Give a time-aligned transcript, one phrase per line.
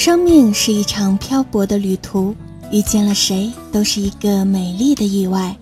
[0.00, 2.34] 生命是一场漂泊的旅途，
[2.72, 5.54] 遇见了谁都是一个美丽的意外。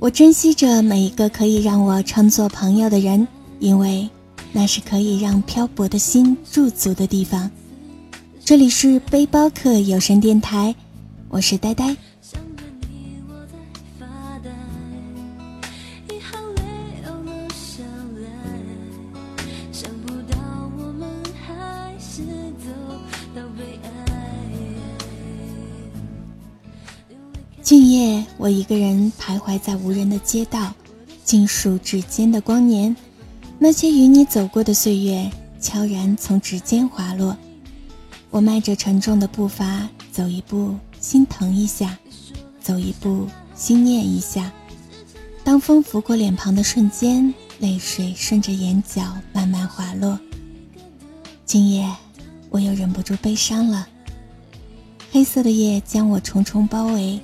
[0.00, 3.28] 我珍惜着每一个可以让我称作朋友的人，
[3.60, 4.10] 因为
[4.50, 7.48] 那是可以让漂泊的心驻足的地方。
[8.44, 10.74] 这里是背包客有声电台，
[11.28, 11.96] 我是呆呆。
[28.38, 30.72] 我一个人徘徊在无人的街道，
[31.24, 32.96] 尽数指尖的光年，
[33.58, 35.28] 那些与你走过的岁月，
[35.60, 37.36] 悄然从指尖滑落。
[38.30, 41.98] 我迈着沉重的步伐，走一步心疼一下，
[42.60, 44.52] 走一步心念一下。
[45.42, 49.02] 当风拂过脸庞的瞬间，泪水顺着眼角
[49.32, 50.16] 慢慢滑落。
[51.44, 51.90] 今夜，
[52.50, 53.88] 我又忍不住悲伤了。
[55.10, 57.18] 黑色的夜将我重重包围。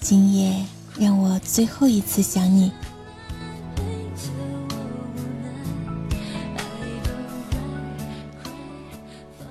[0.00, 0.64] 今夜
[0.98, 2.72] 让我最后一次想你。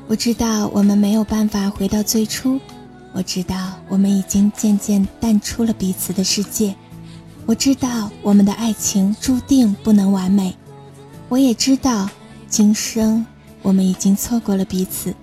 [0.08, 2.60] 我知道我们没有办法回到最初，
[3.12, 6.74] 我知道我们已经渐渐淡出了彼此的世界，
[7.46, 10.56] 我知道我们的爱情注定不能完美，
[11.28, 12.10] 我也知道
[12.48, 13.26] 今生
[13.62, 15.14] 我们已经错过了彼此。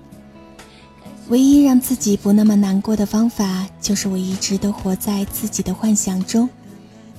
[1.29, 6.49] 唯一让自己不那么难过的方法，就是我一直都活在自己的幻想中，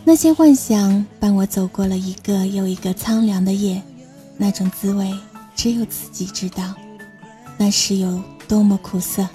[0.04, 3.82] 那些幻想伴我走过了一个又一个苍凉的夜，
[4.38, 5.12] 那种滋味
[5.56, 6.76] 只有自己知道，
[7.58, 9.28] 那是有多么苦涩。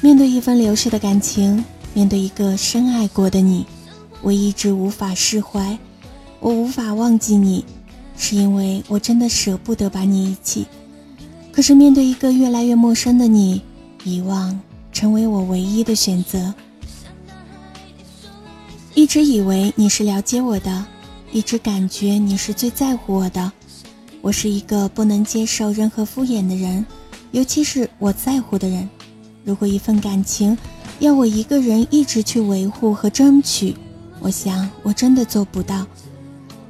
[0.00, 3.66] 面对一份流逝的感情，面对一个深爱过的你，
[4.22, 5.76] 我一直无法释怀，
[6.38, 7.64] 我无法忘记你，
[8.16, 10.64] 是因为我真的舍不得把你遗弃。
[11.58, 13.60] 可是面对一个越来越陌生的你，
[14.04, 14.60] 遗忘
[14.92, 16.54] 成为我唯一的选择。
[18.94, 20.86] 一直以为你是了解我的，
[21.32, 23.50] 一直感觉你是最在乎我的。
[24.20, 26.86] 我是一个不能接受任何敷衍的人，
[27.32, 28.88] 尤其是我在乎的人。
[29.44, 30.56] 如果一份感情
[31.00, 33.74] 要我一个人一直去维护和争取，
[34.20, 35.84] 我想我真的做不到。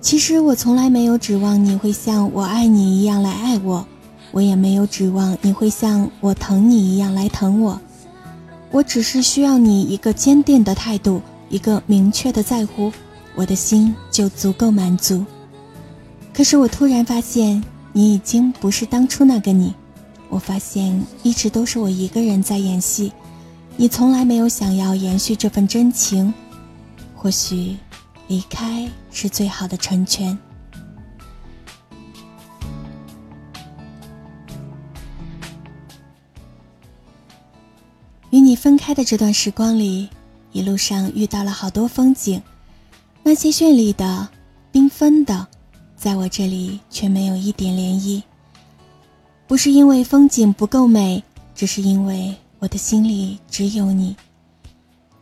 [0.00, 3.86] 其实我从来没有指望你会像我爱你一样来爱我。
[4.30, 7.80] 我也没有指望你会像我疼你一样来疼我，
[8.70, 12.92] 我只是需要你一个坚定的态度，一个明确的在乎，
[13.34, 15.24] 我的心就足够满足。
[16.34, 17.62] 可是我突然发现，
[17.92, 19.74] 你已经不是当初那个你，
[20.28, 23.12] 我发现一直都是我一个人在演戏，
[23.76, 26.32] 你从来没有想要延续这份真情，
[27.16, 27.76] 或许，
[28.26, 30.38] 离开是最好的成全。
[38.58, 40.08] 分开的这段时光里，
[40.52, 42.42] 一路上遇到了好多风景，
[43.22, 44.28] 那些绚丽的、
[44.72, 45.46] 缤纷的，
[45.96, 48.22] 在我这里却没有一点涟漪。
[49.46, 51.22] 不是因为风景不够美，
[51.54, 54.14] 只是因为我的心里只有你。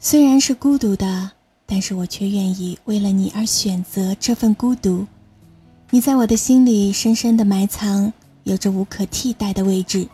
[0.01, 1.31] 虽然是孤独的，
[1.67, 5.07] 但是我却愿意为了你而选择这份孤独。
[5.91, 8.13] 你在我的心里深深的埋藏，
[8.45, 10.09] 有着无可替代的位置。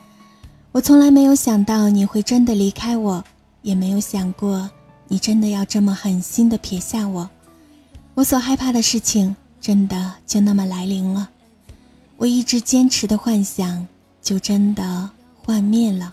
[0.73, 3.23] 我从来没有想到你会真的离开我，
[3.61, 4.71] 也没有想过
[5.07, 7.29] 你真的要这么狠心的撇下我。
[8.15, 11.29] 我所害怕的事情真的就那么来临了，
[12.17, 13.87] 我一直坚持的幻想
[14.23, 15.11] 就真的
[15.45, 16.11] 幻灭了。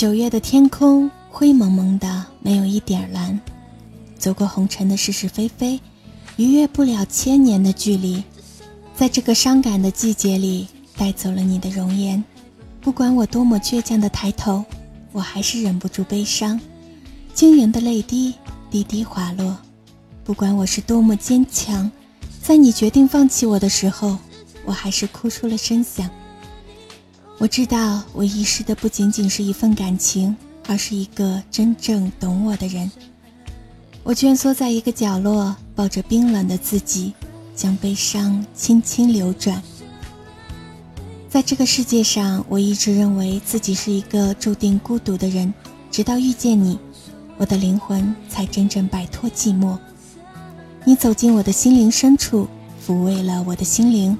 [0.00, 3.38] 九月的天空灰蒙蒙的，没有一点蓝。
[4.18, 5.78] 走过红尘的是是非非，
[6.36, 8.24] 逾越不了千年的距离。
[8.96, 10.66] 在这个伤感的季节里，
[10.96, 12.24] 带走了你的容颜。
[12.80, 14.64] 不管我多么倔强的抬头，
[15.12, 16.58] 我还是忍不住悲伤。
[17.34, 18.32] 晶莹的泪滴
[18.70, 19.54] 滴滴滑落。
[20.24, 21.92] 不管我是多么坚强，
[22.40, 24.16] 在你决定放弃我的时候，
[24.64, 26.08] 我还是哭出了声响。
[27.40, 30.36] 我知道，我遗失的不仅仅是一份感情，
[30.68, 32.92] 而是一个真正懂我的人。
[34.02, 37.14] 我蜷缩在一个角落，抱着冰冷的自己，
[37.56, 39.62] 将悲伤轻轻流转。
[41.30, 45.54] 在这个世界上，我一直认为自己是一个注定孤独的人，
[45.90, 46.78] 直到遇见你，
[47.38, 49.78] 我的灵魂才真正摆脱寂寞。
[50.84, 52.46] 你走进我的心灵深处，
[52.86, 54.14] 抚慰了我的心灵。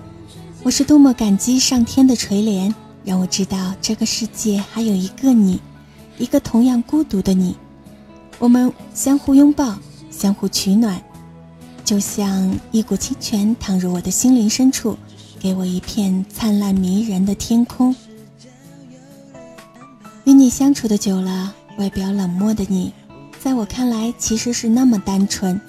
[0.62, 2.72] 我是多么感激上天的垂怜。
[3.10, 5.60] 让我知道这个世界还有一个你，
[6.16, 7.56] 一个同样孤独的你。
[8.38, 9.76] 我们相互拥抱，
[10.12, 11.02] 相互取暖，
[11.84, 14.96] 就像一股清泉淌入我的心灵深处，
[15.40, 17.92] 给我一片灿烂迷人的天空。
[20.22, 22.92] 与你相处的久了，外表冷漠的你，
[23.42, 25.60] 在我看来其实是那么单纯。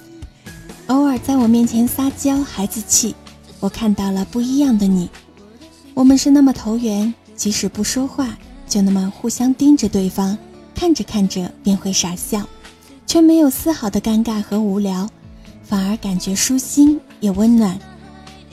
[0.86, 3.16] 偶尔在我面前撒娇孩子气，
[3.58, 5.10] 我看到了不一样的你。
[5.92, 8.36] 我们是那么投缘，即使不说话，
[8.68, 10.36] 就那么互相盯着对方，
[10.74, 12.46] 看着看着便会傻笑，
[13.06, 15.08] 却没有丝毫的尴尬和无聊，
[15.62, 17.78] 反而感觉舒心也温暖。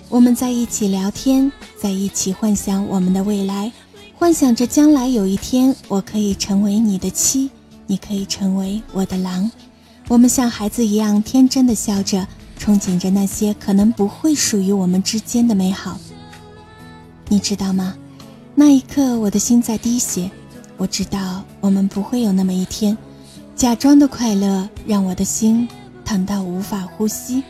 [0.10, 3.72] 我们在一起聊天，在一起幻想我们的未来。
[4.16, 7.50] 幻想着将来有一天，我可以成为你的妻，
[7.88, 9.50] 你可以成为我的郎。
[10.08, 12.28] 我们像孩子一样天真的笑着，
[12.60, 15.98] 憧憬着那些可能不会属于我们之间的美好。
[17.28, 17.96] 你知道吗？
[18.60, 20.30] 那一刻，我的心在滴血。
[20.76, 22.98] 我知道我们不会有那么一天。
[23.56, 25.66] 假装的快乐让我的心
[26.04, 27.42] 疼到无法呼吸。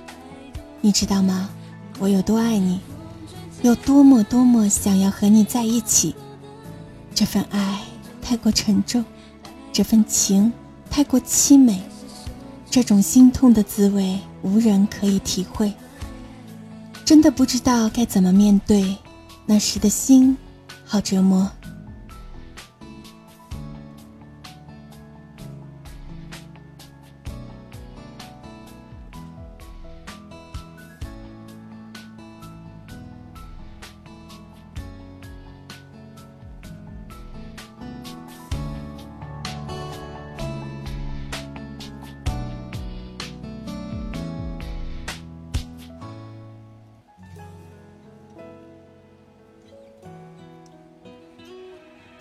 [0.81, 1.49] 你知道吗？
[1.97, 2.79] 我有多爱你，
[3.63, 6.13] 有多么多么想要和你在一起。
[7.15, 7.79] 这份爱
[8.21, 9.03] 太过沉重，
[9.73, 10.53] 这份情
[10.91, 11.81] 太过凄美，
[12.69, 15.73] 这种心痛的滋味无人可以体会。
[17.03, 18.95] 真的不知道该怎么面对，
[19.47, 20.37] 那时的心
[20.91, 21.58] 好折磨。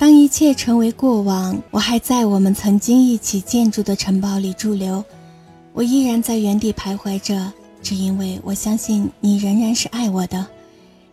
[0.09, 5.05] 当一切成为过往，我还在我们曾经一起建筑的城堡里驻留，
[5.75, 7.53] 我依然在原地徘徊着，
[7.83, 10.47] 只因为我相信你仍然是爱我的。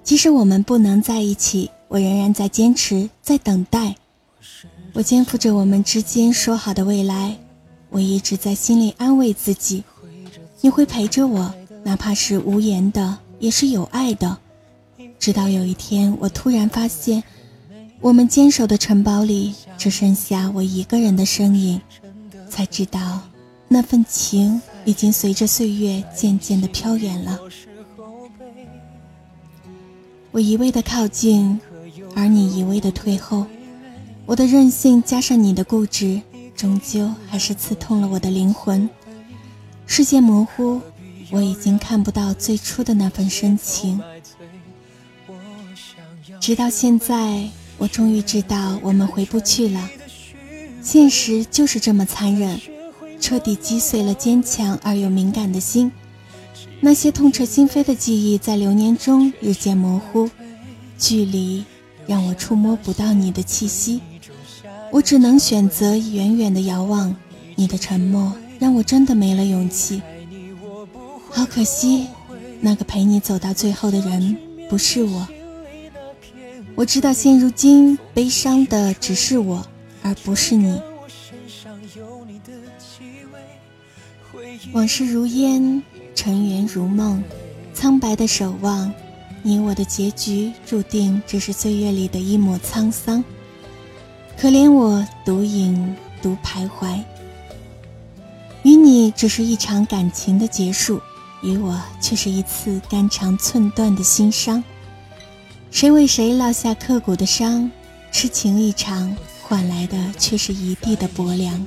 [0.01, 3.93] 即使我们不能在一起，我仍然在坚持，在等待。
[4.93, 7.37] 我肩负着我们之间说好的未来，
[7.89, 9.83] 我一直在心里安慰自己，
[10.61, 11.53] 你会陪着我，
[11.83, 14.37] 哪怕是无言的，也是有爱的。
[15.19, 17.21] 直到有一天，我突然发现。
[18.01, 21.81] 我们坚守的城堡里只剩下我一个人的身影，
[22.49, 23.21] 才知道
[23.67, 27.39] 那份情已经随着岁月渐渐的飘远了。
[30.31, 31.59] 我一味的靠近，
[32.15, 33.45] 而你一味的退后。
[34.27, 36.21] 我的任性加上你的固执，
[36.55, 38.87] 终究还是刺痛了我的灵魂。
[39.87, 40.79] 视线模糊，
[41.31, 43.99] 我已经看不到最初的那份深情。
[46.39, 47.49] 直到现在。
[47.77, 49.89] 我终于知道，我们回不去了。
[50.81, 52.59] 现实就是这么残忍，
[53.19, 55.91] 彻底击碎了坚强而又敏感的心。
[56.79, 60.29] 那些痛彻心扉的记忆，在流年中日渐模糊。
[60.97, 61.65] 距离
[62.07, 63.99] 让我触摸不到你的气息，
[64.91, 67.15] 我只能选择远远的遥望。
[67.55, 70.01] 你的沉默让我真的没了勇气。
[71.31, 72.07] 好可惜，
[72.61, 74.37] 那个陪你走到最后的人
[74.69, 75.27] 不是我。
[76.75, 79.65] 我知道，现如今悲伤的只是我，
[80.01, 80.81] 而不是你。
[84.73, 85.81] 往事如烟，
[86.13, 87.23] 尘缘如梦，
[87.73, 88.93] 苍白的守望，
[89.41, 93.23] 你我的结局注定只是岁月里的一抹沧桑。
[94.37, 97.01] 可怜我独饮独徘徊，
[98.63, 100.99] 与你只是一场感情的结束，
[101.41, 104.61] 与我却是一次肝肠寸断的心伤。
[105.71, 107.69] 谁为谁落下刻骨的伤？
[108.11, 111.65] 痴情一场，换来的却是一地的薄凉。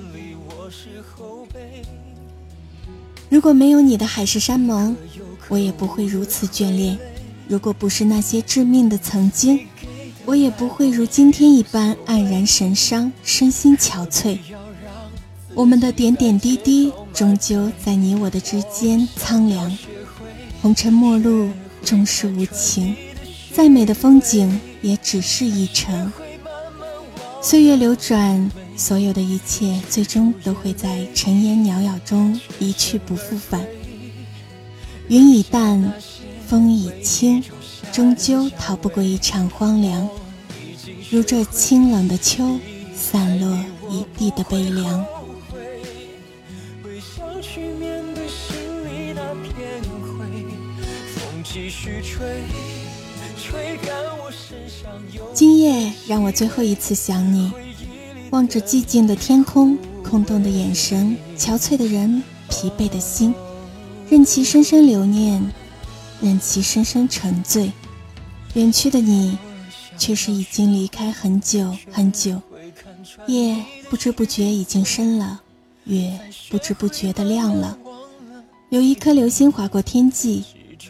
[3.28, 4.96] 如果没有你的海誓山盟，
[5.48, 6.96] 我也不会如此眷恋；
[7.46, 9.66] 如果不是那些致命的曾经，
[10.24, 14.38] 我也不会如今天一般黯然神伤，身心憔悴。
[15.54, 19.76] 我们的点点滴滴，终究在你我的之间苍凉。
[20.62, 21.50] 红尘陌路，
[21.84, 22.96] 终是无情。
[23.58, 26.12] 再美的风景也只是一程。
[27.42, 33.66] 岁月流转，所有的一切最终都会在尘烟袅袅中一去不复返。
[35.08, 35.92] 云已淡，
[36.46, 37.42] 风已轻，
[37.90, 40.08] 终究逃不过一场荒凉。
[41.10, 42.60] 如这清冷的秋，
[42.94, 43.58] 散落
[43.90, 45.04] 一地的悲凉。
[51.42, 52.67] 继续吹。
[55.34, 57.50] 今夜让我最后一次想你，
[58.30, 63.34] 望着寂静的天空，空洞的眼神，憔悴的人，疲惫的心，
[64.08, 65.42] 任其深深留念，
[66.20, 67.72] 任其深深沉醉。
[68.54, 69.36] 远去的你，
[69.98, 72.40] 却是已经离开很久很久。
[73.26, 75.40] 夜不知不觉已经深了，
[75.84, 76.18] 月
[76.50, 77.76] 不知不觉的亮了。
[78.70, 80.44] 有一颗流星划过天际，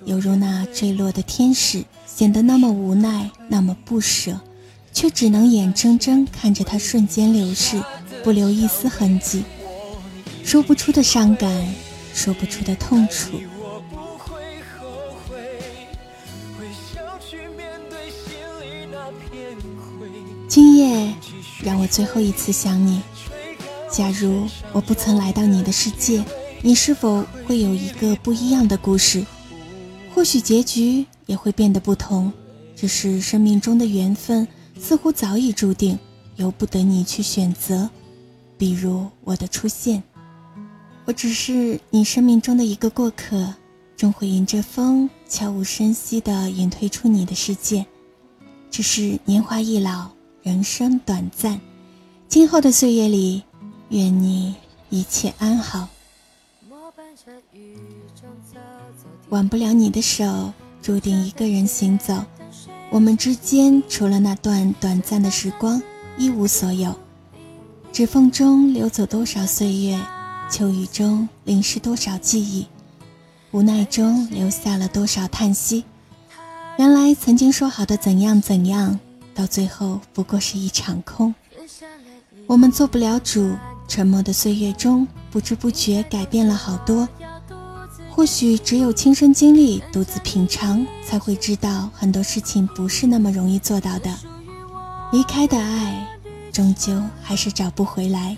[0.04, 4.38] 犹如那坠落的天使，显得那么无奈，那么不舍。
[4.90, 7.80] 却只能眼睁睁看着它瞬间流逝，
[8.25, 9.45] 不留一丝痕迹。
[10.42, 11.68] 说不出的伤感，
[12.12, 13.38] 说不出的痛楚。
[20.49, 21.14] 今夜
[21.62, 23.00] 让我最后一次想你。
[23.92, 26.25] 假如我不曾来到你的世界，
[26.61, 29.25] 你是否会有一个不一样的故事？
[30.19, 32.33] 或许结局也会变得不同。
[32.75, 34.49] 只是生命中的缘分。
[34.77, 35.97] 似乎早已注定，
[36.35, 37.89] 由不得你去选择。
[38.57, 40.03] 比如我的出现，
[41.05, 43.55] 我只是你生命中的一个过客，
[43.97, 47.87] 终会迎着风悄无声息地隐退出你的世界。
[48.73, 50.11] 只是年华易老，
[50.43, 51.61] 人生短暂，
[52.29, 53.45] 今后的岁月里，
[53.91, 54.57] 愿你
[54.91, 55.89] 一切安好。
[59.31, 62.25] 挽不了你的手，注定一个人行走。
[62.91, 65.83] 我们之间除了那段短暂的时光，
[66.17, 66.95] 一无所有。
[67.93, 70.01] 指缝中流走多少岁月，
[70.51, 72.67] 秋雨中淋湿多少记忆，
[73.51, 75.85] 无奈中留下了多少叹息。
[76.79, 78.99] 原来曾经说好的怎样怎样，
[79.35, 81.35] 到最后不过是一场空。
[82.47, 83.55] 我们做不了主，
[83.87, 87.07] 沉默的岁月中，不知不觉改变了好多。
[88.19, 94.13] 或许只有亲身经历，独自品尝，才会知道很多事情不是那么容易做到的。
[95.13, 96.05] 离开的爱，
[96.53, 98.37] 终究还是找不回来。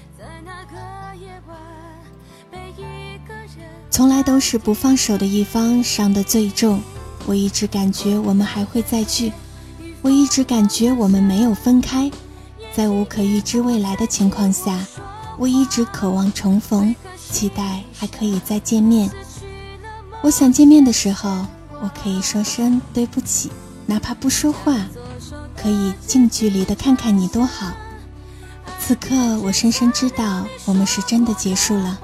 [3.91, 6.83] 从来都是不放手的一方伤得最重。
[7.25, 9.33] 我一直感觉我们还会再聚，
[10.03, 12.11] 我一直感觉我们没有分开。
[12.75, 14.79] 在无可预知未来的情况下，
[15.39, 16.95] 我一直渴望重逢，
[17.31, 19.11] 期待还可以再见面。
[20.23, 21.47] 我想见面的时候，
[21.81, 23.51] 我可以说声对不起，
[23.87, 24.77] 哪怕不说话，
[25.57, 27.73] 可以近距离的看看你多好。
[28.79, 31.99] 此刻，我深深知道，我们是真的结束了，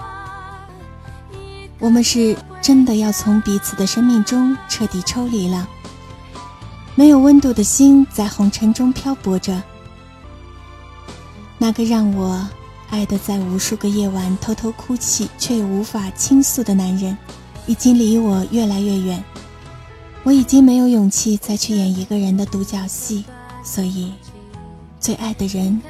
[1.78, 5.68] 我们是真的要从彼此的生命中彻底抽离了。
[6.94, 9.62] 没有温度的心在红尘中漂泊着，
[11.58, 12.48] 那个让我
[12.88, 17.16] 爱的在无数个夜晚偷偷哭泣却又无法倾诉的男人。
[17.66, 19.22] 已经离我越来越远，
[20.22, 23.24] 我已经没有勇气再去演一个人的独角戏，
[23.64, 24.12] 所以，
[25.00, 25.82] 最爱的人，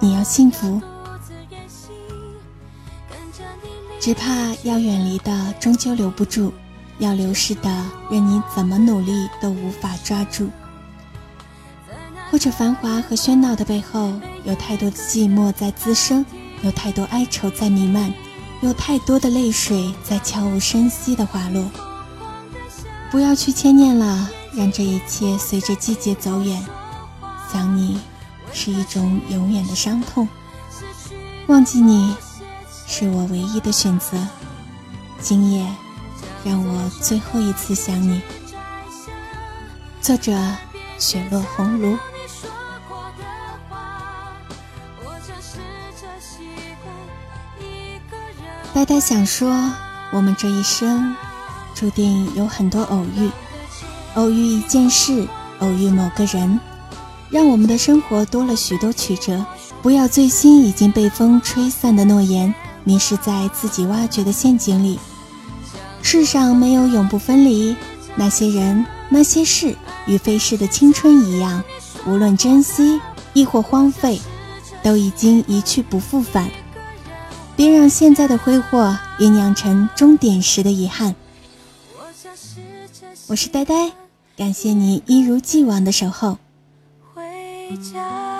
[0.00, 0.80] 你要幸福。
[3.98, 6.52] 只怕要远离的终究留不住，
[6.98, 10.48] 要流逝的任你怎么努力都无法抓住。
[12.30, 14.12] 或者繁华和喧闹的背后，
[14.44, 16.24] 有太多的寂寞在滋生，
[16.62, 18.12] 有太多哀愁在弥漫。
[18.60, 21.70] 有太多的泪水在悄无声息的滑落，
[23.10, 26.60] 不要去牵念了，让这一切随着季节走远。
[27.52, 28.00] 想你
[28.52, 30.28] 是一种永远的伤痛，
[31.46, 32.16] 忘记你
[32.86, 34.18] 是我唯一的选择。
[35.20, 35.64] 今夜，
[36.44, 38.20] 让我最后一次想你。
[40.00, 40.36] 作者：
[40.98, 41.96] 雪落红炉。
[48.78, 49.52] 呆呆想说，
[50.12, 51.12] 我们这一生
[51.74, 53.28] 注定有很多偶遇，
[54.14, 55.26] 偶遇一件事，
[55.58, 56.60] 偶遇某个人，
[57.28, 59.44] 让我们的生活多了许多曲折。
[59.82, 62.54] 不要醉心已经被风吹散的诺言，
[62.84, 65.00] 迷失在自己挖掘的陷阱里。
[66.00, 67.74] 世上没有永不分离，
[68.14, 69.74] 那些人，那些事，
[70.06, 71.64] 与飞逝的青春一样，
[72.06, 73.00] 无论珍惜
[73.32, 74.20] 亦或荒废，
[74.84, 76.48] 都已经一去不复返。
[77.58, 81.16] 别让现在的挥霍酝酿成终点时的遗憾。
[83.26, 83.90] 我是呆呆，
[84.36, 86.38] 感谢你一如既往的守候。
[87.12, 87.20] 回
[87.92, 88.37] 家。